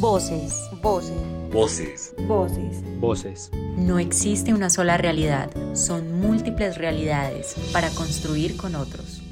[0.00, 0.70] Voces.
[0.80, 1.16] Voces.
[1.52, 2.14] Voces.
[2.26, 3.00] Voces.
[3.00, 3.50] Voces.
[3.76, 9.22] No existe una sola realidad, son múltiples realidades para construir con otros.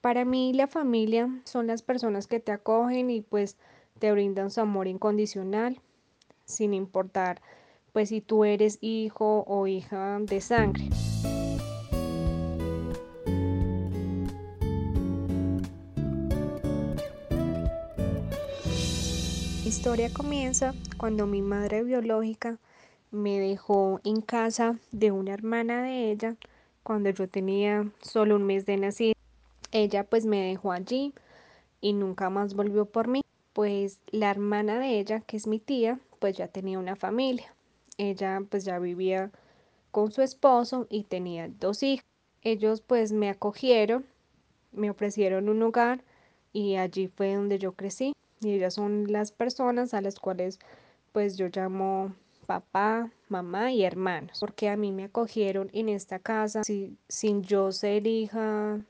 [0.00, 3.56] Para mí la familia son las personas que te acogen y pues
[3.98, 5.80] te brindan su amor incondicional,
[6.44, 7.40] sin importar
[7.92, 10.88] pues si tú eres hijo o hija de sangre.
[19.74, 22.58] Historia comienza cuando mi madre biológica
[23.10, 26.36] me dejó en casa de una hermana de ella
[26.84, 29.14] cuando yo tenía solo un mes de nacido.
[29.72, 31.12] Ella pues me dejó allí
[31.80, 33.22] y nunca más volvió por mí.
[33.52, 37.52] Pues la hermana de ella, que es mi tía, pues ya tenía una familia.
[37.98, 39.32] Ella pues ya vivía
[39.90, 42.06] con su esposo y tenía dos hijos.
[42.42, 44.06] Ellos pues me acogieron,
[44.70, 46.04] me ofrecieron un hogar
[46.52, 50.58] y allí fue donde yo crecí y ellas son las personas a las cuales
[51.12, 52.14] pues yo llamo
[52.46, 58.06] papá, mamá y hermanos, porque a mí me acogieron en esta casa sin yo ser
[58.06, 58.80] hija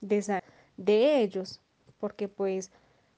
[0.00, 0.42] de,
[0.76, 1.60] de ellos,
[1.98, 2.70] porque pues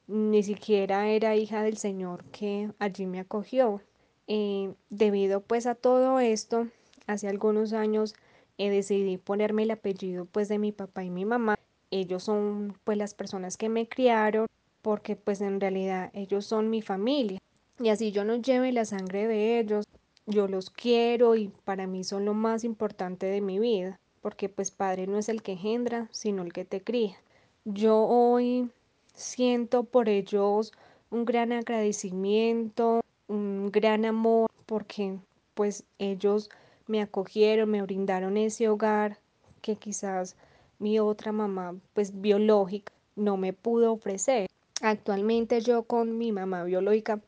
[0.07, 3.81] ni siquiera era hija del Señor que allí me acogió.
[4.27, 6.69] Eh, debido pues a todo esto,
[7.07, 8.15] hace algunos años
[8.59, 11.57] eh, decidí ponerme el apellido pues de mi papá y mi mamá.
[11.91, 14.47] Ellos son pues las personas que me criaron
[14.85, 17.39] porque pues en realidad ellos son mi familia.
[17.79, 19.87] Y así yo no lleve la sangre de ellos,
[20.27, 24.71] yo los quiero y para mí son lo más importante de mi vida, porque pues
[24.71, 27.17] padre no es el que engendra, sino el que te cría.
[27.65, 28.69] Yo hoy
[29.15, 30.71] siento por ellos
[31.11, 35.19] un gran agradecimiento, un gran amor, porque
[35.55, 36.51] pues ellos
[36.87, 39.19] me acogieron, me brindaron ese hogar
[39.63, 40.37] que quizás
[40.79, 44.47] mi otra mamá pues biológica no me pudo ofrecer.
[44.85, 47.19] Actualmente yo con mi mamá biológica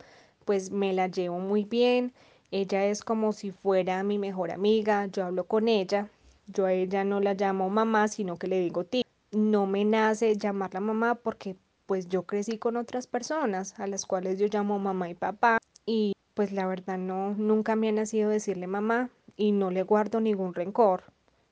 [0.44, 2.12] pues me la llevo muy bien.
[2.50, 6.11] Ella es como si fuera mi mejor amiga, yo hablo con ella,
[6.48, 9.05] yo a ella no la llamo mamá, sino que le digo tía.
[9.33, 11.56] No me nace llamarla mamá porque
[11.86, 15.56] pues yo crecí con otras personas a las cuales yo llamo mamá y papá
[15.86, 20.20] y pues la verdad no nunca me ha nacido decirle mamá y no le guardo
[20.20, 21.05] ningún rencor,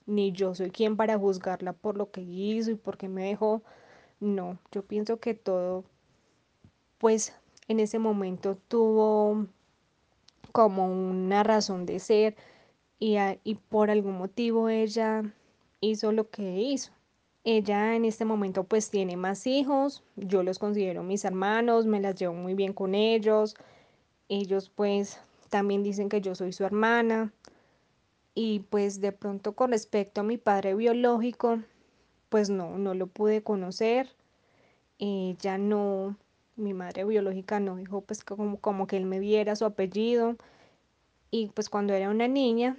[0.05, 3.63] ni yo soy quien para juzgarla por lo que hizo y por qué me dejó.
[4.21, 5.85] No, yo pienso que todo
[7.05, 7.35] pues
[7.69, 9.47] en ese momento tuvo
[10.53, 12.35] como una razón de ser
[12.99, 13.19] y,
[13.69, 15.23] por algún motivo ella
[15.83, 16.93] hizo lo que hizo.
[17.45, 22.15] Ella en este momento pues tiene más hijos, yo los considero mis hermanos, me las
[22.15, 23.55] llevo muy bien con ellos,
[24.31, 25.21] ellos pues
[25.51, 27.35] también dicen que yo soy su hermana
[28.35, 31.59] y pues de pronto con respecto a mi padre biológico
[32.31, 34.09] pues no, no lo pude conocer,
[34.99, 36.17] ella no,
[36.57, 40.37] mi madre biológica no dijo pues como, como que él me diera su apellido.
[41.31, 42.77] Y pues cuando era una niña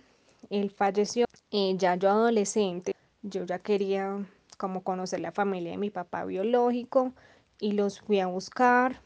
[0.50, 1.26] él falleció.
[1.52, 4.26] Ya yo adolescente yo ya quería
[4.58, 7.14] como conocer la familia de mi papá biológico
[7.60, 9.02] y los fui a buscar.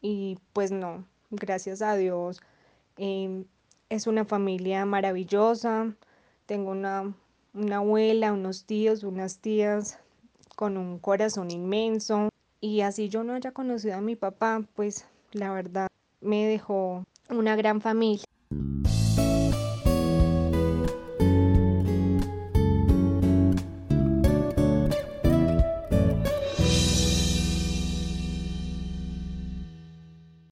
[0.00, 2.40] Y pues no gracias a Dios
[2.96, 3.44] em,
[3.88, 5.94] es una familia maravillosa.
[6.46, 7.14] Tengo una,
[7.54, 9.98] una abuela unos tíos unas tías
[10.56, 12.28] con un corazón inmenso
[12.64, 15.88] y así yo no haya conocido a mi papá, pues la verdad
[16.22, 18.24] me dejó una gran familia.